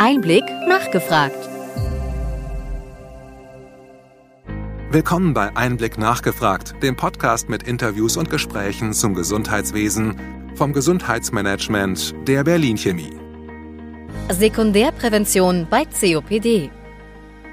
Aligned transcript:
Einblick 0.00 0.44
nachgefragt. 0.68 1.48
Willkommen 4.90 5.34
bei 5.34 5.54
Einblick 5.56 5.98
nachgefragt, 5.98 6.80
dem 6.80 6.94
Podcast 6.94 7.48
mit 7.48 7.64
Interviews 7.64 8.16
und 8.16 8.30
Gesprächen 8.30 8.92
zum 8.92 9.14
Gesundheitswesen 9.14 10.16
vom 10.54 10.72
Gesundheitsmanagement 10.72 12.14
der 12.28 12.44
Berlin 12.44 12.76
Chemie. 12.76 13.18
Sekundärprävention 14.30 15.66
bei 15.68 15.84
COPD. 15.84 16.70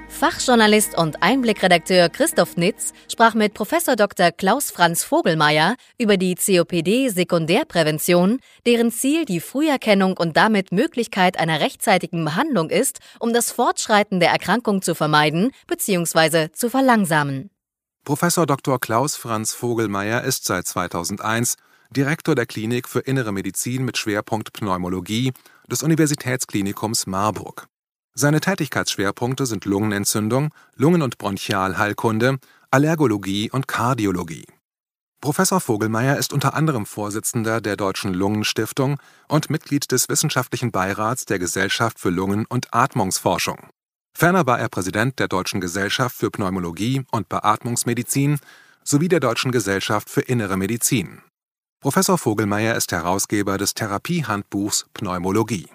Fachjournalist 0.08 0.96
und 0.96 1.22
Einblickredakteur 1.22 2.08
Christoph 2.08 2.56
Nitz 2.56 2.92
sprach 3.10 3.34
mit 3.34 3.54
Prof. 3.54 3.70
Dr. 3.96 4.32
Klaus 4.32 4.70
Franz 4.70 5.04
Vogelmeier 5.04 5.76
über 5.98 6.16
die 6.16 6.34
COPD-Sekundärprävention, 6.34 8.40
deren 8.66 8.90
Ziel 8.90 9.24
die 9.24 9.40
Früherkennung 9.40 10.16
und 10.16 10.36
damit 10.36 10.72
Möglichkeit 10.72 11.38
einer 11.38 11.60
rechtzeitigen 11.60 12.24
Behandlung 12.24 12.70
ist, 12.70 12.98
um 13.20 13.32
das 13.32 13.52
Fortschreiten 13.52 14.18
der 14.18 14.30
Erkrankung 14.30 14.82
zu 14.82 14.94
vermeiden 14.94 15.52
bzw. 15.66 16.50
zu 16.52 16.70
verlangsamen. 16.70 17.50
Prof. 18.04 18.20
Dr. 18.20 18.80
Klaus 18.80 19.16
Franz 19.16 19.52
Vogelmeier 19.52 20.24
ist 20.24 20.44
seit 20.44 20.66
2001 20.66 21.56
Direktor 21.90 22.34
der 22.34 22.46
Klinik 22.46 22.88
für 22.88 23.00
Innere 23.00 23.32
Medizin 23.32 23.84
mit 23.84 23.96
Schwerpunkt 23.96 24.52
Pneumologie 24.52 25.32
des 25.70 25.82
Universitätsklinikums 25.82 27.06
Marburg. 27.06 27.68
Seine 28.20 28.40
Tätigkeitsschwerpunkte 28.40 29.46
sind 29.46 29.64
Lungenentzündung, 29.64 30.52
Lungen- 30.74 31.02
und 31.02 31.18
Bronchialheilkunde, 31.18 32.38
Allergologie 32.68 33.48
und 33.48 33.68
Kardiologie. 33.68 34.44
Professor 35.20 35.60
Vogelmeier 35.60 36.16
ist 36.16 36.32
unter 36.32 36.54
anderem 36.54 36.84
Vorsitzender 36.84 37.60
der 37.60 37.76
Deutschen 37.76 38.12
Lungenstiftung 38.12 38.98
und 39.28 39.50
Mitglied 39.50 39.92
des 39.92 40.08
Wissenschaftlichen 40.08 40.72
Beirats 40.72 41.26
der 41.26 41.38
Gesellschaft 41.38 42.00
für 42.00 42.10
Lungen- 42.10 42.46
und 42.46 42.74
Atmungsforschung. 42.74 43.68
Ferner 44.16 44.48
war 44.48 44.58
er 44.58 44.68
Präsident 44.68 45.20
der 45.20 45.28
Deutschen 45.28 45.60
Gesellschaft 45.60 46.16
für 46.16 46.32
Pneumologie 46.32 47.04
und 47.12 47.28
Beatmungsmedizin 47.28 48.40
sowie 48.82 49.06
der 49.06 49.20
Deutschen 49.20 49.52
Gesellschaft 49.52 50.10
für 50.10 50.22
Innere 50.22 50.56
Medizin. 50.56 51.22
Professor 51.78 52.18
Vogelmeier 52.18 52.74
ist 52.74 52.90
Herausgeber 52.90 53.58
des 53.58 53.74
Therapiehandbuchs 53.74 54.86
Pneumologie. 54.92 55.68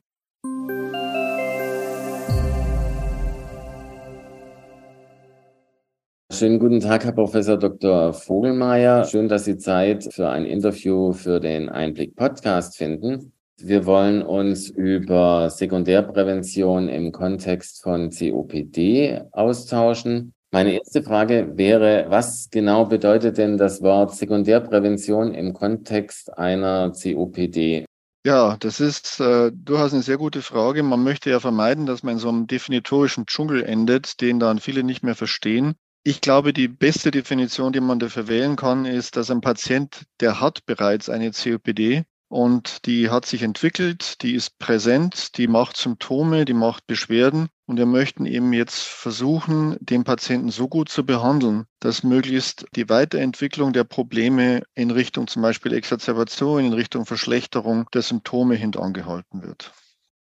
Schönen 6.34 6.58
guten 6.58 6.80
Tag, 6.80 7.06
Herr 7.06 7.12
Professor 7.12 7.58
Dr. 7.58 8.12
Vogelmeier. 8.12 9.06
Schön, 9.06 9.28
dass 9.30 9.45
Sie 9.45 9.59
Zeit 9.59 10.12
für 10.12 10.30
ein 10.30 10.45
Interview 10.45 11.14
für 11.14 11.40
den 11.40 11.70
Einblick 11.70 12.16
Podcast 12.16 12.75
finden. 12.75 13.34
Wir 13.58 13.86
wollen 13.86 14.23
uns 14.23 14.67
über 14.67 15.52
Sekundärprävention 15.52 16.90
im 16.90 17.12
Kontext 17.12 17.84
von 17.84 18.09
COPD 18.09 19.22
austauschen. 19.31 20.34
Meine 20.52 20.73
erste 20.73 21.03
Frage 21.03 21.52
wäre, 21.56 22.08
was 22.09 22.50
genau 22.50 22.86
bedeutet 22.86 23.38
denn 23.38 23.59
das 23.59 23.84
Wort 23.84 24.16
Sekundärprävention 24.16 25.36
im 25.36 25.53
Kontext 25.53 26.36
einer 26.36 26.94
COPD? 26.94 27.86
Ja, 28.25 28.58
das 28.59 28.80
ist 28.80 29.20
äh, 29.20 29.52
durchaus 29.53 29.94
eine 29.94 30.02
sehr 30.02 30.18
gute 30.18 30.42
Frage. 30.42 30.81
Man 30.81 31.03
möchte 31.03 31.30
ja 31.30 31.40
vermeiden, 31.40 31.86
dass 31.86 32.02
man 32.02 32.14
in 32.14 32.20
so 32.20 32.30
einem 32.30 32.47
definitorischen 32.47 33.28
Dschungel 33.28 33.64
endet, 33.64 34.20
den 34.20 34.40
dann 34.40 34.58
viele 34.58 34.84
nicht 34.84 35.03
mehr 35.03 35.16
verstehen. 35.16 35.75
Ich 36.06 36.20
glaube, 36.20 36.52
die 36.52 36.68
beste 36.68 37.12
Definition, 37.12 37.72
die 37.72 37.80
man 37.80 37.98
dafür 37.98 38.28
wählen 38.28 38.58
kann, 38.58 38.84
ist, 38.84 39.16
dass 39.16 39.32
ein 39.32 39.40
Patient, 39.40 40.04
der 40.20 40.42
hat 40.42 40.66
bereits 40.66 41.08
eine 41.08 41.32
COPD 41.32 42.04
und 42.28 42.86
die 42.86 43.09
hat 43.09 43.26
sich 43.26 43.42
entwickelt, 43.42 44.22
die 44.22 44.34
ist 44.34 44.59
präsent, 44.59 45.38
die 45.38 45.48
macht 45.48 45.78
Symptome, 45.78 46.44
die 46.44 46.54
macht 46.54 46.88
Beschwerden 46.88 47.48
und 47.68 47.78
wir 47.78 47.86
möchten 47.86 48.26
eben 48.26 48.52
jetzt 48.52 48.81
versuchen, 48.81 49.78
den 49.80 50.04
Patienten 50.04 50.50
so 50.50 50.68
gut 50.68 50.90
zu 50.90 51.06
behandeln, 51.06 51.68
dass 51.80 52.04
möglichst 52.04 52.66
die 52.76 52.90
Weiterentwicklung 52.90 53.72
der 53.72 53.86
Probleme 53.86 54.64
in 54.75 54.91
Richtung 54.91 55.28
zum 55.28 55.41
Beispiel 55.41 55.72
Exacerbation, 55.72 56.66
in 56.66 56.74
Richtung 56.74 57.06
Verschlechterung 57.06 57.88
der 57.94 58.02
Symptome 58.02 58.56
hintangehalten 58.56 59.41
wird. 59.41 59.72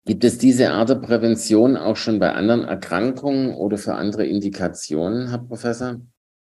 Gibt 0.06 0.22
es 0.22 0.38
diese 0.38 0.70
Art 0.70 0.88
der 0.88 0.94
Prävention 0.94 1.76
auch 1.76 1.96
schon 1.96 2.20
bei 2.20 2.32
anderen 2.32 2.62
Erkrankungen 2.62 3.52
oder 3.56 3.76
für 3.76 3.96
andere 3.96 4.24
Indikationen, 4.24 5.30
Herr 5.30 5.38
Professor? 5.38 6.00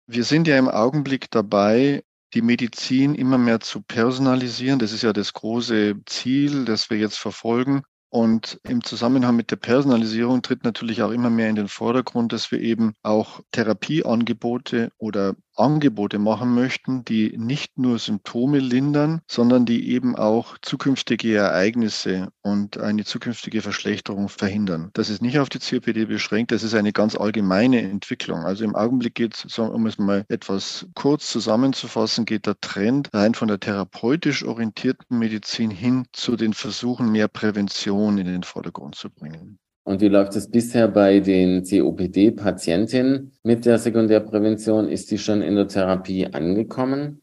Wir 0.06 0.24
sind 0.24 0.48
ja 0.48 0.58
im 0.58 0.68
Augenblick 0.68 1.30
dabei, 1.30 2.02
die 2.32 2.40
Medizin 2.40 3.14
immer 3.14 3.36
mehr 3.36 3.60
zu 3.60 3.82
personalisieren. 3.82 4.78
Das 4.78 4.92
ist 4.92 5.02
ja 5.02 5.12
das 5.12 5.34
große 5.34 5.96
Ziel, 6.06 6.64
das 6.64 6.88
wir 6.88 6.96
jetzt 6.96 7.18
verfolgen. 7.18 7.82
Und 8.08 8.58
im 8.66 8.82
Zusammenhang 8.82 9.36
mit 9.36 9.50
der 9.50 9.56
Personalisierung 9.56 10.40
tritt 10.40 10.64
natürlich 10.64 11.02
auch 11.02 11.10
immer 11.10 11.28
mehr 11.28 11.50
in 11.50 11.56
den 11.56 11.68
Vordergrund, 11.68 12.32
dass 12.32 12.50
wir 12.50 12.60
eben 12.60 12.94
auch 13.02 13.40
Therapieangebote 13.52 14.90
oder 14.96 15.36
Angebote 15.56 16.18
machen 16.18 16.54
möchten, 16.54 17.04
die 17.04 17.36
nicht 17.36 17.78
nur 17.78 17.98
Symptome 17.98 18.58
lindern, 18.58 19.20
sondern 19.28 19.66
die 19.66 19.90
eben 19.90 20.16
auch 20.16 20.56
zukünftige 20.62 21.34
Ereignisse 21.34 22.28
und 22.42 22.78
eine 22.78 23.04
zukünftige 23.04 23.62
Verschlechterung 23.62 24.28
verhindern. 24.28 24.90
Das 24.94 25.10
ist 25.10 25.22
nicht 25.22 25.38
auf 25.38 25.48
die 25.48 25.58
COPD 25.58 26.06
beschränkt, 26.06 26.52
das 26.52 26.62
ist 26.62 26.74
eine 26.74 26.92
ganz 26.92 27.16
allgemeine 27.16 27.82
Entwicklung. 27.82 28.40
Also 28.44 28.64
im 28.64 28.74
Augenblick 28.74 29.14
geht 29.14 29.44
es, 29.44 29.58
um 29.58 29.86
es 29.86 29.98
mal 29.98 30.24
etwas 30.28 30.86
kurz 30.94 31.30
zusammenzufassen, 31.30 32.24
geht 32.24 32.46
der 32.46 32.60
Trend 32.60 33.10
rein 33.12 33.34
von 33.34 33.48
der 33.48 33.60
therapeutisch 33.60 34.44
orientierten 34.44 35.18
Medizin 35.18 35.70
hin 35.70 36.06
zu 36.12 36.36
den 36.36 36.54
Versuchen, 36.54 37.10
mehr 37.12 37.28
Prävention 37.28 38.18
in 38.18 38.26
den 38.26 38.42
Vordergrund 38.42 38.94
zu 38.94 39.10
bringen. 39.10 39.58
Und 39.90 40.00
wie 40.02 40.06
läuft 40.06 40.36
es 40.36 40.48
bisher 40.48 40.86
bei 40.86 41.18
den 41.18 41.64
COPD-Patientinnen 41.64 43.32
mit 43.42 43.66
der 43.66 43.76
Sekundärprävention? 43.76 44.86
Ist 44.88 45.10
die 45.10 45.18
schon 45.18 45.42
in 45.42 45.56
der 45.56 45.66
Therapie 45.66 46.28
angekommen? 46.28 47.22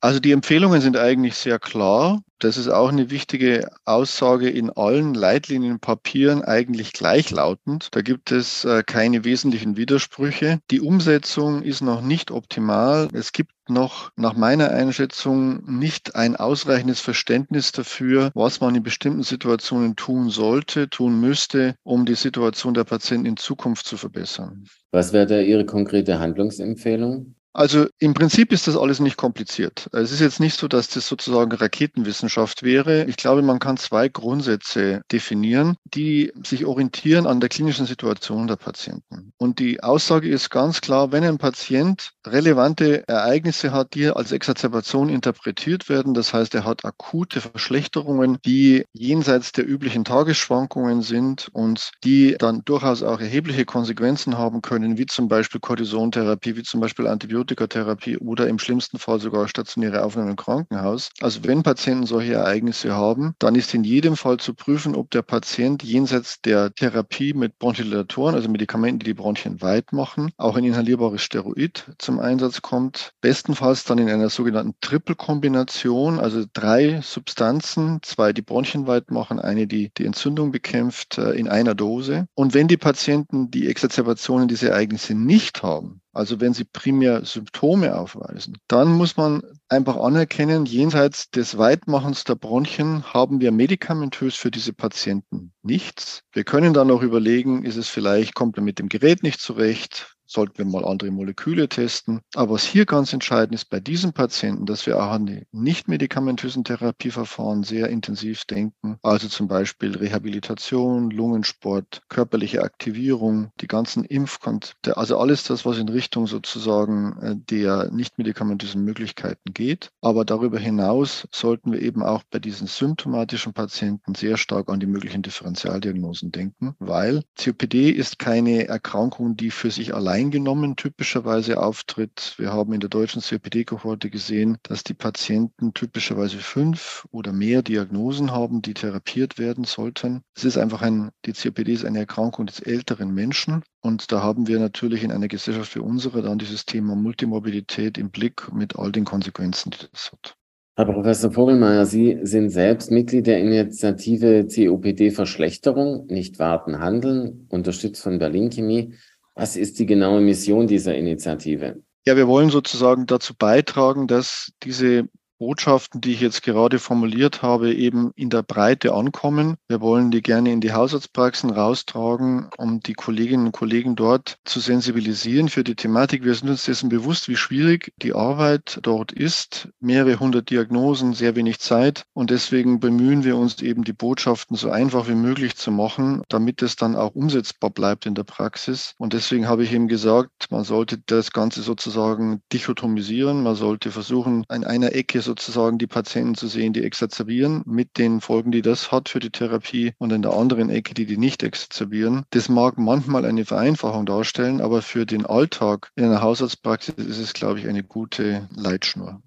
Also 0.00 0.20
die 0.20 0.30
Empfehlungen 0.30 0.80
sind 0.80 0.96
eigentlich 0.96 1.34
sehr 1.34 1.58
klar. 1.58 2.22
Das 2.38 2.56
ist 2.56 2.68
auch 2.68 2.88
eine 2.88 3.10
wichtige 3.10 3.68
Aussage 3.84 4.48
in 4.48 4.70
allen 4.70 5.12
Leitlinienpapieren 5.12 6.42
eigentlich 6.42 6.92
gleichlautend. 6.92 7.88
Da 7.90 8.02
gibt 8.02 8.30
es 8.30 8.64
äh, 8.64 8.84
keine 8.86 9.24
wesentlichen 9.24 9.76
Widersprüche. 9.76 10.60
Die 10.70 10.80
Umsetzung 10.80 11.62
ist 11.62 11.80
noch 11.80 12.00
nicht 12.00 12.30
optimal. 12.30 13.08
Es 13.12 13.32
gibt 13.32 13.50
noch 13.68 14.12
nach 14.14 14.34
meiner 14.34 14.70
Einschätzung 14.70 15.64
nicht 15.78 16.14
ein 16.14 16.36
ausreichendes 16.36 17.00
Verständnis 17.00 17.72
dafür, 17.72 18.30
was 18.34 18.60
man 18.60 18.76
in 18.76 18.84
bestimmten 18.84 19.24
Situationen 19.24 19.96
tun 19.96 20.30
sollte, 20.30 20.88
tun 20.88 21.20
müsste, 21.20 21.74
um 21.82 22.06
die 22.06 22.14
Situation 22.14 22.72
der 22.72 22.84
Patienten 22.84 23.26
in 23.26 23.36
Zukunft 23.36 23.84
zu 23.84 23.96
verbessern. 23.96 24.64
Was 24.92 25.12
wäre 25.12 25.26
da 25.26 25.40
Ihre 25.40 25.66
konkrete 25.66 26.20
Handlungsempfehlung? 26.20 27.34
Also 27.58 27.86
im 27.98 28.14
Prinzip 28.14 28.52
ist 28.52 28.68
das 28.68 28.76
alles 28.76 29.00
nicht 29.00 29.16
kompliziert. 29.16 29.88
Es 29.92 30.12
ist 30.12 30.20
jetzt 30.20 30.38
nicht 30.38 30.56
so, 30.56 30.68
dass 30.68 30.90
das 30.90 31.08
sozusagen 31.08 31.50
Raketenwissenschaft 31.50 32.62
wäre. 32.62 33.06
Ich 33.06 33.16
glaube, 33.16 33.42
man 33.42 33.58
kann 33.58 33.76
zwei 33.76 34.08
Grundsätze 34.08 35.02
definieren, 35.10 35.76
die 35.82 36.32
sich 36.46 36.66
orientieren 36.66 37.26
an 37.26 37.40
der 37.40 37.48
klinischen 37.48 37.84
Situation 37.84 38.46
der 38.46 38.54
Patienten. 38.54 39.32
Und 39.38 39.58
die 39.58 39.82
Aussage 39.82 40.28
ist 40.28 40.50
ganz 40.50 40.80
klar, 40.80 41.10
wenn 41.10 41.24
ein 41.24 41.38
Patient 41.38 42.12
relevante 42.24 43.02
Ereignisse 43.08 43.72
hat, 43.72 43.94
die 43.94 44.08
als 44.08 44.30
Exacerbation 44.30 45.08
interpretiert 45.08 45.88
werden, 45.88 46.14
das 46.14 46.32
heißt, 46.32 46.54
er 46.54 46.64
hat 46.64 46.84
akute 46.84 47.40
Verschlechterungen, 47.40 48.38
die 48.46 48.84
jenseits 48.92 49.50
der 49.50 49.68
üblichen 49.68 50.04
Tagesschwankungen 50.04 51.02
sind 51.02 51.48
und 51.52 51.90
die 52.04 52.36
dann 52.38 52.62
durchaus 52.64 53.02
auch 53.02 53.18
erhebliche 53.18 53.64
Konsequenzen 53.64 54.38
haben 54.38 54.62
können, 54.62 54.96
wie 54.96 55.06
zum 55.06 55.26
Beispiel 55.26 55.60
Kortisontherapie, 55.60 56.54
wie 56.54 56.62
zum 56.62 56.78
Beispiel 56.78 57.08
Antibiotika, 57.08 57.47
Antibiotikatherapie 57.48 58.18
oder 58.18 58.46
im 58.48 58.58
schlimmsten 58.58 58.98
Fall 58.98 59.20
sogar 59.20 59.48
stationäre 59.48 60.04
Aufnahme 60.04 60.30
im 60.30 60.36
Krankenhaus. 60.36 61.10
Also 61.20 61.40
wenn 61.44 61.62
Patienten 61.62 62.06
solche 62.06 62.34
Ereignisse 62.34 62.94
haben, 62.94 63.34
dann 63.38 63.54
ist 63.54 63.74
in 63.74 63.84
jedem 63.84 64.16
Fall 64.16 64.38
zu 64.38 64.54
prüfen, 64.54 64.94
ob 64.94 65.10
der 65.10 65.22
Patient 65.22 65.82
jenseits 65.82 66.40
der 66.42 66.74
Therapie 66.74 67.32
mit 67.32 67.58
Bronchodilatatoren, 67.58 68.34
also 68.34 68.48
Medikamenten, 68.48 69.00
die 69.00 69.06
die 69.06 69.14
Bronchien 69.14 69.62
weit 69.62 69.92
machen, 69.92 70.30
auch 70.36 70.56
ein 70.56 70.64
inhalierbares 70.64 71.22
Steroid 71.22 71.86
zum 71.98 72.20
Einsatz 72.20 72.62
kommt. 72.62 73.12
Bestenfalls 73.20 73.84
dann 73.84 73.98
in 73.98 74.10
einer 74.10 74.28
sogenannten 74.28 74.74
Triple-Kombination, 74.80 76.18
also 76.18 76.44
drei 76.52 77.00
Substanzen, 77.02 78.00
zwei, 78.02 78.32
die 78.32 78.42
Bronchien 78.42 78.86
weit 78.86 79.10
machen, 79.10 79.38
eine, 79.38 79.66
die 79.66 79.90
die 79.96 80.04
Entzündung 80.04 80.52
bekämpft, 80.52 81.18
äh, 81.18 81.30
in 81.32 81.48
einer 81.48 81.74
Dose. 81.74 82.26
Und 82.34 82.54
wenn 82.54 82.68
die 82.68 82.76
Patienten 82.76 83.50
die 83.50 83.68
Exacerbationen 83.68 84.48
diese 84.48 84.70
Ereignisse 84.70 85.14
nicht 85.14 85.62
haben, 85.62 86.00
also 86.12 86.40
wenn 86.40 86.54
sie 86.54 86.64
primär 86.64 87.24
Symptome 87.24 87.96
aufweisen, 87.96 88.58
dann 88.66 88.92
muss 88.92 89.16
man 89.16 89.42
einfach 89.68 89.96
anerkennen, 89.96 90.66
jenseits 90.66 91.30
des 91.30 91.58
Weitmachens 91.58 92.24
der 92.24 92.34
Bronchien 92.34 93.04
haben 93.12 93.40
wir 93.40 93.52
medikamentös 93.52 94.36
für 94.36 94.50
diese 94.50 94.72
Patienten 94.72 95.52
nichts. 95.62 96.22
Wir 96.32 96.44
können 96.44 96.74
dann 96.74 96.90
auch 96.90 97.02
überlegen, 97.02 97.64
ist 97.64 97.76
es 97.76 97.88
vielleicht, 97.88 98.34
kommt 98.34 98.56
er 98.56 98.62
mit 98.62 98.78
dem 98.78 98.88
Gerät 98.88 99.22
nicht 99.22 99.40
zurecht, 99.40 100.17
sollten 100.28 100.58
wir 100.58 100.66
mal 100.66 100.84
andere 100.84 101.10
Moleküle 101.10 101.68
testen. 101.68 102.20
Aber 102.34 102.54
was 102.54 102.64
hier 102.64 102.84
ganz 102.84 103.12
entscheidend 103.12 103.54
ist 103.54 103.70
bei 103.70 103.80
diesen 103.80 104.12
Patienten, 104.12 104.66
dass 104.66 104.86
wir 104.86 105.02
auch 105.02 105.10
an 105.10 105.26
die 105.26 105.46
nicht 105.52 105.88
medikamentösen 105.88 106.64
Therapieverfahren 106.64 107.64
sehr 107.64 107.88
intensiv 107.88 108.44
denken. 108.44 108.98
Also 109.02 109.28
zum 109.28 109.48
Beispiel 109.48 109.96
Rehabilitation, 109.96 111.10
Lungensport, 111.10 112.02
körperliche 112.08 112.62
Aktivierung, 112.62 113.50
die 113.60 113.66
ganzen 113.66 114.04
Impfkonzepte, 114.04 114.96
also 114.96 115.18
alles 115.18 115.44
das, 115.44 115.64
was 115.64 115.78
in 115.78 115.88
Richtung 115.88 116.26
sozusagen 116.26 117.16
äh, 117.22 117.36
der 117.36 117.90
nicht 117.90 118.18
medikamentösen 118.18 118.84
Möglichkeiten 118.84 119.54
geht. 119.54 119.90
Aber 120.02 120.24
darüber 120.24 120.58
hinaus 120.58 121.26
sollten 121.32 121.72
wir 121.72 121.80
eben 121.80 122.02
auch 122.02 122.22
bei 122.30 122.38
diesen 122.38 122.66
symptomatischen 122.66 123.54
Patienten 123.54 124.14
sehr 124.14 124.36
stark 124.36 124.68
an 124.68 124.80
die 124.80 124.86
möglichen 124.86 125.22
Differentialdiagnosen 125.22 126.32
denken, 126.32 126.74
weil 126.78 127.22
COPD 127.42 127.90
ist 127.90 128.18
keine 128.18 128.68
Erkrankung, 128.68 129.36
die 129.36 129.50
für 129.50 129.70
sich 129.70 129.94
allein 129.94 130.17
genommen 130.24 130.76
typischerweise 130.76 131.62
auftritt. 131.62 132.34
Wir 132.36 132.52
haben 132.52 132.72
in 132.72 132.80
der 132.80 132.90
deutschen 132.90 133.22
COPD-Kohorte 133.22 134.10
gesehen, 134.10 134.58
dass 134.64 134.82
die 134.82 134.94
Patienten 134.94 135.72
typischerweise 135.72 136.38
fünf 136.38 137.06
oder 137.12 137.32
mehr 137.32 137.62
Diagnosen 137.62 138.32
haben, 138.32 138.60
die 138.60 138.74
therapiert 138.74 139.38
werden 139.38 139.62
sollten. 139.64 140.22
Es 140.36 140.44
ist 140.44 140.58
einfach 140.58 140.82
ein, 140.82 141.10
die 141.24 141.32
COPD 141.32 141.72
ist 141.72 141.84
eine 141.84 142.00
Erkrankung 142.00 142.46
des 142.46 142.58
älteren 142.58 143.14
Menschen. 143.14 143.62
Und 143.80 144.10
da 144.10 144.20
haben 144.20 144.48
wir 144.48 144.58
natürlich 144.58 145.04
in 145.04 145.12
einer 145.12 145.28
Gesellschaft 145.28 145.74
wie 145.76 145.80
unsere 145.80 146.22
dann 146.22 146.38
dieses 146.38 146.66
Thema 146.66 146.96
Multimorbidität 146.96 147.96
im 147.96 148.10
Blick 148.10 148.52
mit 148.52 148.76
all 148.76 148.90
den 148.90 149.04
Konsequenzen, 149.04 149.70
die 149.70 149.86
das 149.92 150.10
hat. 150.10 150.36
Herr 150.78 150.84
Professor 150.84 151.32
Vogelmeier, 151.32 151.86
Sie 151.86 152.20
sind 152.22 152.50
selbst 152.50 152.92
Mitglied 152.92 153.26
der 153.26 153.40
Initiative 153.40 154.46
COPD-Verschlechterung, 154.46 156.06
nicht 156.06 156.38
warten, 156.38 156.78
handeln, 156.78 157.48
unterstützt 157.48 158.00
von 158.00 158.20
Berlin 158.20 158.50
Chemie. 158.50 158.94
Was 159.38 159.54
ist 159.54 159.78
die 159.78 159.86
genaue 159.86 160.20
Mission 160.20 160.66
dieser 160.66 160.96
Initiative? 160.96 161.80
Ja, 162.04 162.16
wir 162.16 162.26
wollen 162.26 162.50
sozusagen 162.50 163.06
dazu 163.06 163.34
beitragen, 163.38 164.08
dass 164.08 164.50
diese 164.64 165.08
Botschaften, 165.38 166.00
die 166.00 166.12
ich 166.12 166.20
jetzt 166.20 166.42
gerade 166.42 166.78
formuliert 166.78 167.42
habe, 167.42 167.72
eben 167.72 168.12
in 168.16 168.30
der 168.30 168.42
Breite 168.42 168.94
ankommen. 168.94 169.56
Wir 169.68 169.80
wollen 169.80 170.10
die 170.10 170.22
gerne 170.22 170.52
in 170.52 170.60
die 170.60 170.72
Hausarztpraxen 170.72 171.50
raustragen, 171.50 172.48
um 172.58 172.80
die 172.80 172.94
Kolleginnen 172.94 173.46
und 173.46 173.52
Kollegen 173.52 173.96
dort 173.96 174.38
zu 174.44 174.60
sensibilisieren 174.60 175.48
für 175.48 175.64
die 175.64 175.76
Thematik. 175.76 176.24
Wir 176.24 176.34
sind 176.34 176.48
uns 176.48 176.64
dessen 176.64 176.88
bewusst, 176.88 177.28
wie 177.28 177.36
schwierig 177.36 177.92
die 178.02 178.14
Arbeit 178.14 178.80
dort 178.82 179.12
ist. 179.12 179.68
Mehrere 179.80 180.18
hundert 180.18 180.50
Diagnosen, 180.50 181.14
sehr 181.14 181.36
wenig 181.36 181.60
Zeit. 181.60 182.04
Und 182.14 182.30
deswegen 182.30 182.80
bemühen 182.80 183.24
wir 183.24 183.36
uns 183.36 183.62
eben, 183.62 183.84
die 183.84 183.92
Botschaften 183.92 184.56
so 184.56 184.70
einfach 184.70 185.08
wie 185.08 185.14
möglich 185.14 185.56
zu 185.56 185.70
machen, 185.70 186.22
damit 186.28 186.62
es 186.62 186.76
dann 186.76 186.96
auch 186.96 187.14
umsetzbar 187.14 187.70
bleibt 187.70 188.06
in 188.06 188.14
der 188.14 188.24
Praxis. 188.24 188.94
Und 188.98 189.12
deswegen 189.12 189.48
habe 189.48 189.62
ich 189.62 189.72
eben 189.72 189.88
gesagt, 189.88 190.48
man 190.50 190.64
sollte 190.64 190.98
das 191.06 191.30
Ganze 191.30 191.62
sozusagen 191.62 192.42
dichotomisieren. 192.52 193.42
Man 193.42 193.54
sollte 193.54 193.90
versuchen, 193.90 194.44
an 194.48 194.64
einer 194.64 194.94
Ecke 194.94 195.20
sozusagen 195.28 195.78
die 195.78 195.86
Patienten 195.86 196.34
zu 196.34 196.48
sehen, 196.48 196.72
die 196.72 196.82
exazerbieren, 196.82 197.62
mit 197.66 197.98
den 197.98 198.20
Folgen, 198.20 198.50
die 198.50 198.62
das 198.62 198.90
hat 198.90 199.10
für 199.10 199.20
die 199.20 199.30
Therapie 199.30 199.92
und 199.98 200.10
in 200.10 200.22
der 200.22 200.32
anderen 200.32 200.70
Ecke, 200.70 200.94
die 200.94 201.04
die 201.04 201.18
nicht 201.18 201.42
exazerbieren. 201.42 202.24
Das 202.30 202.48
mag 202.48 202.78
manchmal 202.78 203.26
eine 203.26 203.44
Vereinfachung 203.44 204.06
darstellen, 204.06 204.60
aber 204.60 204.80
für 204.80 205.04
den 205.04 205.26
Alltag 205.26 205.90
in 205.96 206.04
einer 206.04 206.22
Hausarztpraxis 206.22 206.94
ist 206.96 207.18
es, 207.18 207.34
glaube 207.34 207.60
ich, 207.60 207.68
eine 207.68 207.84
gute 207.84 208.48
Leitschnur. 208.56 209.20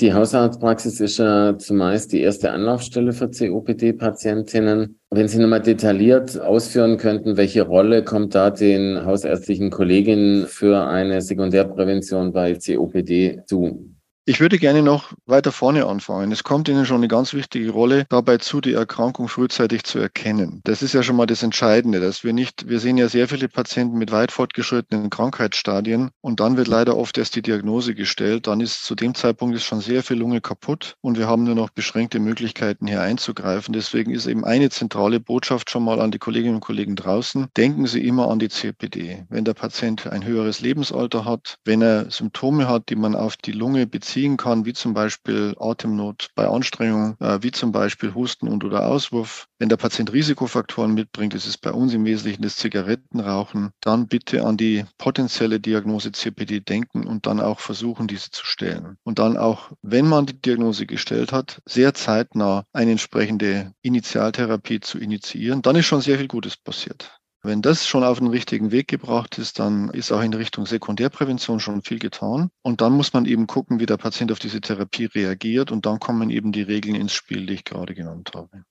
Die 0.00 0.14
Hausarztpraxis 0.14 1.00
ist 1.00 1.18
ja 1.18 1.58
zumeist 1.58 2.12
die 2.12 2.20
erste 2.20 2.52
Anlaufstelle 2.52 3.12
für 3.12 3.28
COPD-Patientinnen. 3.28 5.00
Wenn 5.10 5.26
Sie 5.26 5.40
nochmal 5.40 5.60
detailliert 5.60 6.40
ausführen 6.40 6.98
könnten, 6.98 7.36
welche 7.36 7.62
Rolle 7.62 8.04
kommt 8.04 8.36
da 8.36 8.50
den 8.50 9.04
hausärztlichen 9.04 9.70
Kolleginnen 9.70 10.46
für 10.46 10.86
eine 10.86 11.20
Sekundärprävention 11.20 12.32
bei 12.32 12.54
COPD 12.54 13.42
zu? 13.46 13.97
Ich 14.28 14.40
würde 14.40 14.58
gerne 14.58 14.82
noch 14.82 15.14
weiter 15.24 15.52
vorne 15.52 15.86
anfangen. 15.86 16.32
Es 16.32 16.44
kommt 16.44 16.68
Ihnen 16.68 16.84
schon 16.84 16.98
eine 16.98 17.08
ganz 17.08 17.32
wichtige 17.32 17.70
Rolle 17.70 18.04
dabei 18.10 18.36
zu, 18.36 18.60
die 18.60 18.74
Erkrankung 18.74 19.26
frühzeitig 19.26 19.84
zu 19.84 19.98
erkennen. 19.98 20.60
Das 20.64 20.82
ist 20.82 20.92
ja 20.92 21.02
schon 21.02 21.16
mal 21.16 21.24
das 21.24 21.42
Entscheidende, 21.42 21.98
dass 21.98 22.24
wir 22.24 22.34
nicht, 22.34 22.68
wir 22.68 22.78
sehen 22.78 22.98
ja 22.98 23.08
sehr 23.08 23.26
viele 23.28 23.48
Patienten 23.48 23.96
mit 23.96 24.12
weit 24.12 24.30
fortgeschrittenen 24.30 25.08
Krankheitsstadien 25.08 26.10
und 26.20 26.40
dann 26.40 26.58
wird 26.58 26.68
leider 26.68 26.98
oft 26.98 27.16
erst 27.16 27.36
die 27.36 27.40
Diagnose 27.40 27.94
gestellt. 27.94 28.48
Dann 28.48 28.60
ist 28.60 28.84
zu 28.84 28.94
dem 28.94 29.14
Zeitpunkt 29.14 29.56
ist 29.56 29.64
schon 29.64 29.80
sehr 29.80 30.02
viel 30.02 30.18
Lunge 30.18 30.42
kaputt 30.42 30.96
und 31.00 31.16
wir 31.16 31.26
haben 31.26 31.44
nur 31.44 31.54
noch 31.54 31.70
beschränkte 31.70 32.20
Möglichkeiten 32.20 32.86
hier 32.86 33.00
einzugreifen. 33.00 33.72
Deswegen 33.72 34.10
ist 34.10 34.26
eben 34.26 34.44
eine 34.44 34.68
zentrale 34.68 35.20
Botschaft 35.20 35.70
schon 35.70 35.84
mal 35.84 36.02
an 36.02 36.10
die 36.10 36.18
Kolleginnen 36.18 36.56
und 36.56 36.60
Kollegen 36.60 36.96
draußen. 36.96 37.46
Denken 37.56 37.86
Sie 37.86 38.06
immer 38.06 38.28
an 38.28 38.40
die 38.40 38.50
CPD. 38.50 39.24
Wenn 39.30 39.46
der 39.46 39.54
Patient 39.54 40.06
ein 40.06 40.26
höheres 40.26 40.60
Lebensalter 40.60 41.24
hat, 41.24 41.56
wenn 41.64 41.80
er 41.80 42.10
Symptome 42.10 42.68
hat, 42.68 42.90
die 42.90 42.96
man 42.96 43.14
auf 43.14 43.38
die 43.38 43.52
Lunge 43.52 43.86
bezieht, 43.86 44.17
ziehen 44.18 44.36
kann, 44.36 44.64
wie 44.64 44.72
zum 44.72 44.94
Beispiel 44.94 45.54
Atemnot 45.60 46.30
bei 46.34 46.48
Anstrengung, 46.48 47.16
äh, 47.20 47.38
wie 47.40 47.52
zum 47.52 47.70
Beispiel 47.70 48.14
Husten 48.14 48.48
und 48.48 48.64
oder 48.64 48.88
Auswurf. 48.88 49.46
Wenn 49.60 49.68
der 49.68 49.76
Patient 49.76 50.12
Risikofaktoren 50.12 50.92
mitbringt, 50.92 51.34
das 51.34 51.46
ist 51.46 51.58
bei 51.58 51.70
uns 51.70 51.94
im 51.94 52.04
Wesentlichen 52.04 52.42
das 52.42 52.56
Zigarettenrauchen, 52.56 53.70
dann 53.80 54.08
bitte 54.08 54.44
an 54.44 54.56
die 54.56 54.84
potenzielle 54.98 55.60
Diagnose 55.60 56.10
CPD 56.10 56.58
denken 56.58 57.06
und 57.06 57.26
dann 57.26 57.38
auch 57.38 57.60
versuchen, 57.60 58.08
diese 58.08 58.32
zu 58.32 58.44
stellen. 58.44 58.96
Und 59.04 59.20
dann 59.20 59.36
auch, 59.36 59.70
wenn 59.82 60.08
man 60.08 60.26
die 60.26 60.40
Diagnose 60.40 60.86
gestellt 60.86 61.30
hat, 61.30 61.62
sehr 61.64 61.94
zeitnah 61.94 62.64
eine 62.72 62.90
entsprechende 62.90 63.72
Initialtherapie 63.82 64.80
zu 64.80 64.98
initiieren. 64.98 65.62
Dann 65.62 65.76
ist 65.76 65.86
schon 65.86 66.00
sehr 66.00 66.18
viel 66.18 66.26
Gutes 66.28 66.56
passiert. 66.56 67.17
Wenn 67.48 67.62
das 67.62 67.86
schon 67.86 68.04
auf 68.04 68.18
den 68.18 68.28
richtigen 68.28 68.72
Weg 68.72 68.88
gebracht 68.88 69.38
ist, 69.38 69.58
dann 69.58 69.88
ist 69.94 70.12
auch 70.12 70.20
in 70.20 70.34
Richtung 70.34 70.66
Sekundärprävention 70.66 71.60
schon 71.60 71.80
viel 71.80 71.98
getan. 71.98 72.50
Und 72.62 72.82
dann 72.82 72.92
muss 72.92 73.14
man 73.14 73.24
eben 73.24 73.46
gucken, 73.46 73.80
wie 73.80 73.86
der 73.86 73.96
Patient 73.96 74.30
auf 74.30 74.38
diese 74.38 74.60
Therapie 74.60 75.06
reagiert. 75.06 75.72
Und 75.72 75.86
dann 75.86 75.98
kommen 75.98 76.28
eben 76.28 76.52
die 76.52 76.60
Regeln 76.60 76.94
ins 76.94 77.14
Spiel, 77.14 77.46
die 77.46 77.54
ich 77.54 77.64
gerade 77.64 77.94
genannt 77.94 78.32
habe. 78.34 78.64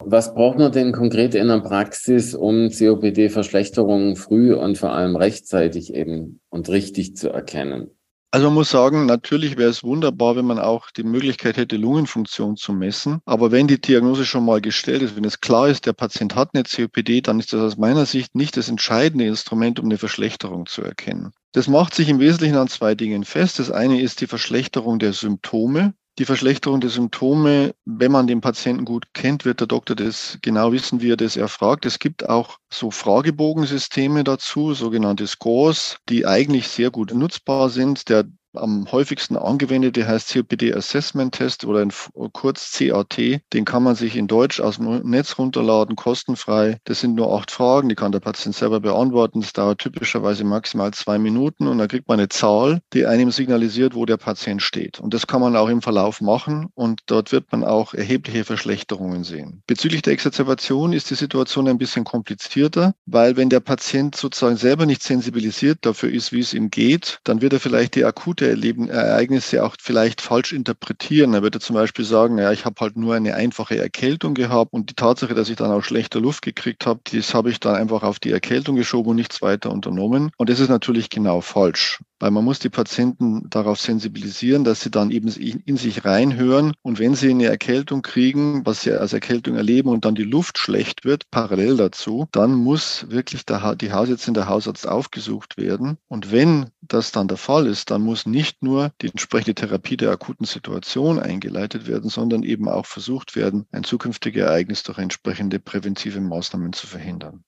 Was 0.00 0.34
braucht 0.34 0.58
man 0.58 0.72
denn 0.72 0.90
konkret 0.90 1.36
in 1.36 1.46
der 1.46 1.60
Praxis, 1.60 2.34
um 2.34 2.70
COPD-Verschlechterungen 2.70 4.16
früh 4.16 4.52
und 4.52 4.78
vor 4.78 4.90
allem 4.90 5.14
rechtzeitig 5.14 5.94
eben 5.94 6.40
und 6.48 6.68
richtig 6.68 7.16
zu 7.16 7.28
erkennen? 7.28 7.92
Also 8.34 8.48
man 8.48 8.54
muss 8.54 8.70
sagen, 8.70 9.06
natürlich 9.06 9.56
wäre 9.58 9.70
es 9.70 9.84
wunderbar, 9.84 10.34
wenn 10.34 10.44
man 10.44 10.58
auch 10.58 10.90
die 10.90 11.04
Möglichkeit 11.04 11.56
hätte, 11.56 11.76
Lungenfunktion 11.76 12.56
zu 12.56 12.72
messen. 12.72 13.20
Aber 13.26 13.52
wenn 13.52 13.68
die 13.68 13.80
Diagnose 13.80 14.26
schon 14.26 14.44
mal 14.44 14.60
gestellt 14.60 15.02
ist, 15.02 15.14
wenn 15.14 15.22
es 15.22 15.40
klar 15.40 15.68
ist, 15.68 15.86
der 15.86 15.92
Patient 15.92 16.34
hat 16.34 16.50
eine 16.52 16.64
COPD, 16.64 17.20
dann 17.20 17.38
ist 17.38 17.52
das 17.52 17.60
aus 17.60 17.76
meiner 17.76 18.06
Sicht 18.06 18.34
nicht 18.34 18.56
das 18.56 18.68
entscheidende 18.68 19.24
Instrument, 19.24 19.78
um 19.78 19.84
eine 19.84 19.98
Verschlechterung 19.98 20.66
zu 20.66 20.82
erkennen. 20.82 21.30
Das 21.52 21.68
macht 21.68 21.94
sich 21.94 22.08
im 22.08 22.18
Wesentlichen 22.18 22.56
an 22.56 22.66
zwei 22.66 22.96
Dingen 22.96 23.24
fest. 23.24 23.60
Das 23.60 23.70
eine 23.70 24.00
ist 24.00 24.20
die 24.20 24.26
Verschlechterung 24.26 24.98
der 24.98 25.12
Symptome. 25.12 25.94
Die 26.18 26.26
Verschlechterung 26.26 26.80
der 26.80 26.90
Symptome, 26.90 27.74
wenn 27.84 28.12
man 28.12 28.28
den 28.28 28.40
Patienten 28.40 28.84
gut 28.84 29.14
kennt, 29.14 29.44
wird 29.44 29.58
der 29.58 29.66
Doktor 29.66 29.96
das 29.96 30.38
genau 30.42 30.70
wissen, 30.70 31.00
wie 31.00 31.10
er 31.10 31.16
das 31.16 31.36
erfragt. 31.36 31.86
Es 31.86 31.98
gibt 31.98 32.28
auch 32.28 32.58
so 32.72 32.92
Fragebogensysteme 32.92 34.22
dazu, 34.22 34.74
sogenannte 34.74 35.26
Scores, 35.26 35.98
die 36.08 36.24
eigentlich 36.24 36.68
sehr 36.68 36.92
gut 36.92 37.12
nutzbar 37.12 37.68
sind. 37.68 38.08
Der 38.08 38.26
am 38.54 38.90
häufigsten 38.90 39.36
angewendete 39.36 40.06
heißt 40.06 40.32
COPD 40.32 40.74
Assessment 40.74 41.34
Test 41.34 41.64
oder 41.64 41.82
in 41.82 41.92
kurz 42.32 42.72
CAT. 42.72 43.18
Den 43.52 43.64
kann 43.64 43.82
man 43.82 43.94
sich 43.94 44.16
in 44.16 44.26
Deutsch 44.26 44.60
aus 44.60 44.76
dem 44.76 45.00
Netz 45.08 45.38
runterladen, 45.38 45.96
kostenfrei. 45.96 46.78
Das 46.84 47.00
sind 47.00 47.14
nur 47.14 47.34
acht 47.34 47.50
Fragen, 47.50 47.88
die 47.88 47.94
kann 47.94 48.12
der 48.12 48.20
Patient 48.20 48.54
selber 48.54 48.80
beantworten. 48.80 49.40
Das 49.40 49.52
dauert 49.52 49.80
typischerweise 49.80 50.44
maximal 50.44 50.92
zwei 50.92 51.18
Minuten 51.18 51.66
und 51.66 51.78
dann 51.78 51.88
kriegt 51.88 52.08
man 52.08 52.18
eine 52.18 52.28
Zahl, 52.28 52.80
die 52.92 53.06
einem 53.06 53.30
signalisiert, 53.30 53.94
wo 53.94 54.06
der 54.06 54.16
Patient 54.16 54.62
steht. 54.62 55.00
Und 55.00 55.14
das 55.14 55.26
kann 55.26 55.40
man 55.40 55.56
auch 55.56 55.68
im 55.68 55.82
Verlauf 55.82 56.20
machen 56.20 56.68
und 56.74 57.00
dort 57.06 57.32
wird 57.32 57.50
man 57.52 57.64
auch 57.64 57.94
erhebliche 57.94 58.44
Verschlechterungen 58.44 59.24
sehen. 59.24 59.62
Bezüglich 59.66 60.02
der 60.02 60.12
Exacerbation 60.12 60.92
ist 60.92 61.10
die 61.10 61.14
Situation 61.14 61.68
ein 61.68 61.78
bisschen 61.78 62.04
komplizierter, 62.04 62.94
weil 63.06 63.36
wenn 63.36 63.50
der 63.50 63.60
Patient 63.60 64.14
sozusagen 64.16 64.56
selber 64.56 64.86
nicht 64.86 65.02
sensibilisiert 65.02 65.78
dafür 65.82 66.10
ist, 66.10 66.32
wie 66.32 66.40
es 66.40 66.54
ihm 66.54 66.70
geht, 66.70 67.20
dann 67.24 67.42
wird 67.42 67.52
er 67.52 67.60
vielleicht 67.60 67.94
die 67.94 68.04
akute 68.04 68.43
bestimmte 68.44 68.48
Erleben, 68.50 68.88
Ereignisse 68.88 69.64
auch 69.64 69.76
vielleicht 69.80 70.20
falsch 70.20 70.52
interpretieren. 70.52 71.34
Er 71.34 71.42
würde 71.42 71.60
zum 71.60 71.74
Beispiel 71.74 72.04
sagen, 72.04 72.38
ja, 72.38 72.52
ich 72.52 72.64
habe 72.64 72.76
halt 72.80 72.96
nur 72.96 73.14
eine 73.14 73.34
einfache 73.34 73.78
Erkältung 73.78 74.34
gehabt 74.34 74.72
und 74.72 74.90
die 74.90 74.94
Tatsache, 74.94 75.34
dass 75.34 75.48
ich 75.48 75.56
dann 75.56 75.70
auch 75.70 75.82
schlechter 75.82 76.20
Luft 76.20 76.42
gekriegt 76.42 76.86
habe, 76.86 77.00
das 77.12 77.34
habe 77.34 77.50
ich 77.50 77.60
dann 77.60 77.74
einfach 77.74 78.02
auf 78.02 78.18
die 78.18 78.30
Erkältung 78.30 78.76
geschoben 78.76 79.10
und 79.10 79.16
nichts 79.16 79.42
weiter 79.42 79.70
unternommen. 79.70 80.30
Und 80.36 80.50
das 80.50 80.60
ist 80.60 80.68
natürlich 80.68 81.10
genau 81.10 81.40
falsch 81.40 82.00
weil 82.18 82.30
man 82.30 82.44
muss 82.44 82.58
die 82.58 82.70
Patienten 82.70 83.48
darauf 83.50 83.80
sensibilisieren, 83.80 84.64
dass 84.64 84.80
sie 84.80 84.90
dann 84.90 85.10
eben 85.10 85.28
in 85.28 85.76
sich 85.76 86.04
reinhören 86.04 86.72
und 86.82 86.98
wenn 86.98 87.14
sie 87.14 87.30
eine 87.30 87.46
Erkältung 87.46 88.02
kriegen, 88.02 88.64
was 88.64 88.82
sie 88.82 88.92
als 88.92 89.12
Erkältung 89.12 89.56
erleben 89.56 89.88
und 89.88 90.04
dann 90.04 90.14
die 90.14 90.24
Luft 90.24 90.58
schlecht 90.58 91.04
wird, 91.04 91.30
parallel 91.30 91.76
dazu, 91.76 92.28
dann 92.32 92.54
muss 92.54 93.06
wirklich 93.10 93.44
der, 93.46 93.76
die 93.76 93.92
Hausärztin, 93.92 94.34
der 94.34 94.48
Hausarzt 94.48 94.86
aufgesucht 94.86 95.56
werden 95.56 95.98
und 96.08 96.32
wenn 96.32 96.70
das 96.80 97.12
dann 97.12 97.28
der 97.28 97.36
Fall 97.36 97.66
ist, 97.66 97.90
dann 97.90 98.02
muss 98.02 98.26
nicht 98.26 98.62
nur 98.62 98.92
die 99.00 99.08
entsprechende 99.08 99.54
Therapie 99.54 99.96
der 99.96 100.10
akuten 100.10 100.46
Situation 100.46 101.18
eingeleitet 101.18 101.86
werden, 101.86 102.10
sondern 102.10 102.42
eben 102.42 102.68
auch 102.68 102.86
versucht 102.86 103.36
werden, 103.36 103.66
ein 103.72 103.84
zukünftiges 103.84 104.42
Ereignis 104.42 104.82
durch 104.82 104.98
entsprechende 104.98 105.58
präventive 105.58 106.20
Maßnahmen 106.20 106.72
zu 106.72 106.86
verhindern. 106.86 107.44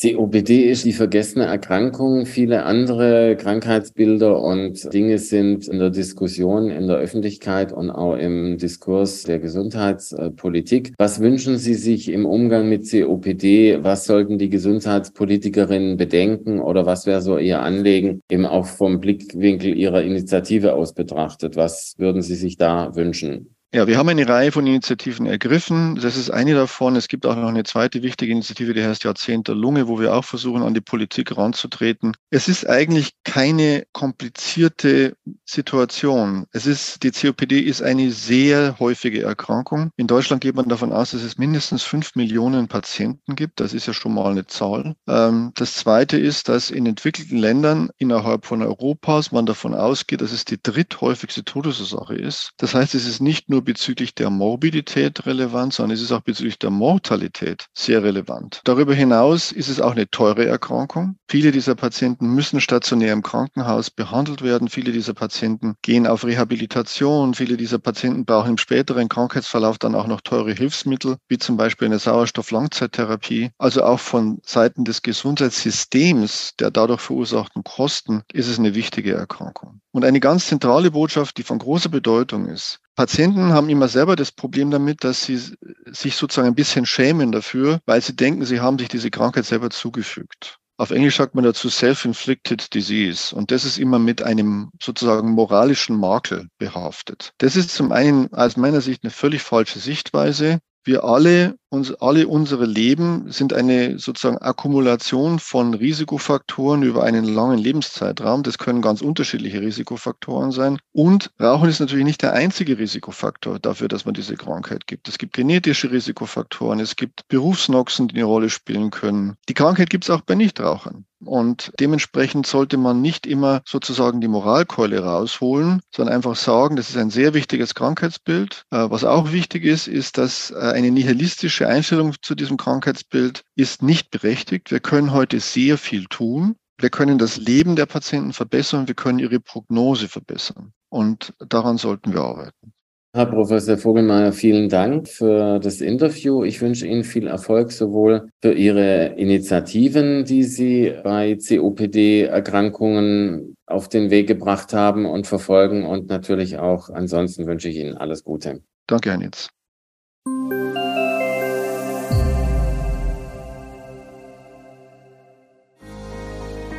COPD 0.00 0.70
ist 0.70 0.84
die 0.84 0.92
vergessene 0.92 1.46
Erkrankung. 1.46 2.24
Viele 2.24 2.62
andere 2.62 3.34
Krankheitsbilder 3.34 4.40
und 4.40 4.94
Dinge 4.94 5.18
sind 5.18 5.66
in 5.66 5.80
der 5.80 5.90
Diskussion, 5.90 6.70
in 6.70 6.86
der 6.86 6.98
Öffentlichkeit 6.98 7.72
und 7.72 7.90
auch 7.90 8.14
im 8.14 8.58
Diskurs 8.58 9.24
der 9.24 9.40
Gesundheitspolitik. 9.40 10.92
Was 10.98 11.18
wünschen 11.18 11.58
Sie 11.58 11.74
sich 11.74 12.12
im 12.12 12.26
Umgang 12.26 12.68
mit 12.68 12.88
COPD? 12.88 13.82
Was 13.82 14.04
sollten 14.04 14.38
die 14.38 14.50
Gesundheitspolitikerinnen 14.50 15.96
bedenken 15.96 16.60
oder 16.60 16.86
was 16.86 17.06
wäre 17.06 17.20
so 17.20 17.36
Ihr 17.36 17.60
Anliegen, 17.60 18.20
eben 18.30 18.46
auch 18.46 18.66
vom 18.66 19.00
Blickwinkel 19.00 19.76
Ihrer 19.76 20.04
Initiative 20.04 20.74
aus 20.74 20.94
betrachtet? 20.94 21.56
Was 21.56 21.94
würden 21.98 22.22
Sie 22.22 22.36
sich 22.36 22.56
da 22.56 22.94
wünschen? 22.94 23.56
Ja, 23.70 23.86
wir 23.86 23.98
haben 23.98 24.08
eine 24.08 24.26
Reihe 24.26 24.50
von 24.50 24.66
Initiativen 24.66 25.26
ergriffen. 25.26 25.96
Das 25.96 26.16
ist 26.16 26.30
eine 26.30 26.54
davon. 26.54 26.96
Es 26.96 27.06
gibt 27.06 27.26
auch 27.26 27.36
noch 27.36 27.50
eine 27.50 27.64
zweite 27.64 28.02
wichtige 28.02 28.32
Initiative, 28.32 28.72
die 28.72 28.82
heißt 28.82 29.04
Jahrzehnt 29.04 29.46
der 29.46 29.56
Lunge, 29.56 29.88
wo 29.88 30.00
wir 30.00 30.14
auch 30.14 30.24
versuchen, 30.24 30.62
an 30.62 30.72
die 30.72 30.80
Politik 30.80 31.36
ranzutreten. 31.36 32.16
Es 32.30 32.48
ist 32.48 32.66
eigentlich 32.66 33.12
keine 33.24 33.84
komplizierte 33.92 35.16
Situation. 35.44 36.46
Es 36.50 36.64
ist, 36.64 37.02
die 37.02 37.10
COPD 37.10 37.60
ist 37.60 37.82
eine 37.82 38.10
sehr 38.10 38.78
häufige 38.78 39.22
Erkrankung. 39.22 39.90
In 39.96 40.06
Deutschland 40.06 40.40
geht 40.40 40.54
man 40.54 40.70
davon 40.70 40.90
aus, 40.90 41.10
dass 41.10 41.22
es 41.22 41.36
mindestens 41.36 41.82
fünf 41.82 42.16
Millionen 42.16 42.68
Patienten 42.68 43.36
gibt. 43.36 43.60
Das 43.60 43.74
ist 43.74 43.86
ja 43.86 43.92
schon 43.92 44.14
mal 44.14 44.30
eine 44.30 44.46
Zahl. 44.46 44.94
Ähm, 45.06 45.52
das 45.56 45.74
zweite 45.74 46.16
ist, 46.16 46.48
dass 46.48 46.70
in 46.70 46.86
entwickelten 46.86 47.36
Ländern 47.36 47.90
innerhalb 47.98 48.46
von 48.46 48.62
Europas 48.62 49.30
man 49.30 49.44
davon 49.44 49.74
ausgeht, 49.74 50.22
dass 50.22 50.32
es 50.32 50.46
die 50.46 50.58
dritthäufigste 50.62 51.44
Todesursache 51.44 52.14
ist. 52.14 52.52
Das 52.56 52.74
heißt, 52.74 52.94
es 52.94 53.06
ist 53.06 53.20
nicht 53.20 53.50
nur 53.50 53.57
nur 53.58 53.64
bezüglich 53.64 54.14
der 54.14 54.30
Morbidität 54.30 55.26
relevant, 55.26 55.72
sondern 55.72 55.96
es 55.96 56.00
ist 56.00 56.12
auch 56.12 56.20
bezüglich 56.20 56.60
der 56.60 56.70
Mortalität 56.70 57.66
sehr 57.74 58.04
relevant. 58.04 58.60
Darüber 58.62 58.94
hinaus 58.94 59.50
ist 59.50 59.68
es 59.68 59.80
auch 59.80 59.90
eine 59.90 60.08
teure 60.08 60.46
Erkrankung. 60.46 61.16
Viele 61.28 61.50
dieser 61.50 61.74
Patienten 61.74 62.28
müssen 62.28 62.60
stationär 62.60 63.12
im 63.12 63.24
Krankenhaus 63.24 63.90
behandelt 63.90 64.42
werden. 64.42 64.68
Viele 64.68 64.92
dieser 64.92 65.12
Patienten 65.12 65.74
gehen 65.82 66.06
auf 66.06 66.24
Rehabilitation. 66.24 67.34
Viele 67.34 67.56
dieser 67.56 67.80
Patienten 67.80 68.24
brauchen 68.24 68.50
im 68.50 68.58
späteren 68.58 69.08
Krankheitsverlauf 69.08 69.78
dann 69.78 69.96
auch 69.96 70.06
noch 70.06 70.20
teure 70.20 70.52
Hilfsmittel, 70.52 71.16
wie 71.28 71.38
zum 71.38 71.56
Beispiel 71.56 71.86
eine 71.86 71.98
Sauerstoff-Langzeittherapie. 71.98 73.50
Also 73.58 73.82
auch 73.82 73.98
von 73.98 74.38
Seiten 74.46 74.84
des 74.84 75.02
Gesundheitssystems, 75.02 76.54
der 76.60 76.70
dadurch 76.70 77.00
verursachten 77.00 77.64
Kosten, 77.64 78.22
ist 78.32 78.46
es 78.46 78.60
eine 78.60 78.76
wichtige 78.76 79.14
Erkrankung. 79.14 79.80
Und 79.90 80.04
eine 80.04 80.20
ganz 80.20 80.46
zentrale 80.46 80.92
Botschaft, 80.92 81.38
die 81.38 81.42
von 81.42 81.58
großer 81.58 81.88
Bedeutung 81.88 82.46
ist, 82.46 82.78
Patienten 82.98 83.52
haben 83.52 83.68
immer 83.68 83.86
selber 83.86 84.16
das 84.16 84.32
Problem 84.32 84.72
damit, 84.72 85.04
dass 85.04 85.22
sie 85.22 85.40
sich 85.86 86.16
sozusagen 86.16 86.48
ein 86.48 86.56
bisschen 86.56 86.84
schämen 86.84 87.30
dafür, 87.30 87.78
weil 87.86 88.02
sie 88.02 88.16
denken, 88.16 88.44
sie 88.44 88.58
haben 88.58 88.76
sich 88.76 88.88
diese 88.88 89.08
Krankheit 89.08 89.44
selber 89.44 89.70
zugefügt. 89.70 90.58
Auf 90.78 90.90
Englisch 90.90 91.16
sagt 91.16 91.36
man 91.36 91.44
dazu 91.44 91.68
Self-Inflicted 91.68 92.74
Disease. 92.74 93.32
Und 93.32 93.52
das 93.52 93.64
ist 93.64 93.78
immer 93.78 94.00
mit 94.00 94.24
einem 94.24 94.70
sozusagen 94.82 95.30
moralischen 95.30 95.96
Makel 95.96 96.48
behaftet. 96.58 97.34
Das 97.38 97.54
ist 97.54 97.70
zum 97.70 97.92
einen 97.92 98.32
aus 98.32 98.56
meiner 98.56 98.80
Sicht 98.80 99.04
eine 99.04 99.12
völlig 99.12 99.42
falsche 99.42 99.78
Sichtweise. 99.78 100.58
Wir 100.82 101.04
alle 101.04 101.54
uns, 101.70 101.92
alle 101.94 102.28
unsere 102.28 102.66
Leben 102.66 103.30
sind 103.30 103.52
eine 103.52 103.98
sozusagen 103.98 104.38
Akkumulation 104.38 105.38
von 105.38 105.74
Risikofaktoren 105.74 106.82
über 106.82 107.04
einen 107.04 107.24
langen 107.24 107.58
Lebenszeitraum. 107.58 108.42
Das 108.42 108.58
können 108.58 108.82
ganz 108.82 109.02
unterschiedliche 109.02 109.60
Risikofaktoren 109.60 110.50
sein. 110.50 110.78
Und 110.92 111.30
Rauchen 111.40 111.68
ist 111.68 111.80
natürlich 111.80 112.04
nicht 112.04 112.22
der 112.22 112.32
einzige 112.32 112.78
Risikofaktor 112.78 113.58
dafür, 113.58 113.88
dass 113.88 114.04
man 114.04 114.14
diese 114.14 114.36
Krankheit 114.36 114.86
gibt. 114.86 115.08
Es 115.08 115.18
gibt 115.18 115.34
genetische 115.34 115.90
Risikofaktoren, 115.90 116.80
es 116.80 116.96
gibt 116.96 117.28
Berufsnoxen, 117.28 118.08
die 118.08 118.16
eine 118.16 118.24
Rolle 118.24 118.50
spielen 118.50 118.90
können. 118.90 119.36
Die 119.48 119.54
Krankheit 119.54 119.90
gibt 119.90 120.04
es 120.04 120.10
auch 120.10 120.22
bei 120.22 120.34
Nichtrauchern. 120.34 121.04
Und 121.24 121.72
dementsprechend 121.80 122.46
sollte 122.46 122.76
man 122.76 123.02
nicht 123.02 123.26
immer 123.26 123.62
sozusagen 123.66 124.20
die 124.20 124.28
Moralkeule 124.28 125.00
rausholen, 125.00 125.80
sondern 125.90 126.14
einfach 126.14 126.36
sagen, 126.36 126.76
das 126.76 126.90
ist 126.90 126.96
ein 126.96 127.10
sehr 127.10 127.34
wichtiges 127.34 127.74
Krankheitsbild. 127.74 128.66
Äh, 128.70 128.88
was 128.88 129.02
auch 129.02 129.32
wichtig 129.32 129.64
ist, 129.64 129.88
ist, 129.88 130.16
dass 130.16 130.52
äh, 130.52 130.54
eine 130.58 130.92
nihilistische 130.92 131.57
kritische 131.58 131.74
Einstellung 131.74 132.14
zu 132.22 132.36
diesem 132.36 132.56
Krankheitsbild 132.56 133.42
ist 133.56 133.82
nicht 133.82 134.12
berechtigt. 134.12 134.70
Wir 134.70 134.78
können 134.78 135.12
heute 135.12 135.40
sehr 135.40 135.76
viel 135.76 136.04
tun. 136.04 136.54
Wir 136.80 136.90
können 136.90 137.18
das 137.18 137.36
Leben 137.36 137.74
der 137.74 137.86
Patienten 137.86 138.32
verbessern, 138.32 138.86
wir 138.86 138.94
können 138.94 139.18
ihre 139.18 139.40
Prognose 139.40 140.06
verbessern. 140.06 140.72
Und 140.88 141.34
daran 141.40 141.76
sollten 141.76 142.12
wir 142.12 142.20
arbeiten. 142.20 142.72
Herr 143.16 143.26
Professor 143.26 143.76
Vogelmeier, 143.76 144.32
vielen 144.32 144.68
Dank 144.68 145.08
für 145.08 145.58
das 145.58 145.80
Interview. 145.80 146.44
Ich 146.44 146.60
wünsche 146.60 146.86
Ihnen 146.86 147.02
viel 147.02 147.26
Erfolg 147.26 147.72
sowohl 147.72 148.28
für 148.40 148.52
Ihre 148.52 149.14
Initiativen, 149.16 150.24
die 150.24 150.44
Sie 150.44 150.94
bei 151.02 151.36
COPD-Erkrankungen 151.36 153.56
auf 153.66 153.88
den 153.88 154.10
Weg 154.10 154.28
gebracht 154.28 154.72
haben 154.72 155.06
und 155.06 155.26
verfolgen 155.26 155.84
und 155.84 156.08
natürlich 156.08 156.58
auch 156.58 156.90
ansonsten 156.90 157.46
wünsche 157.46 157.68
ich 157.68 157.78
Ihnen 157.78 157.96
alles 157.96 158.22
Gute. 158.22 158.62
Danke, 158.86 159.10
Herr 159.10 159.18
Nitz. 159.18 159.48